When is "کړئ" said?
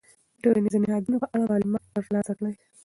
2.37-2.53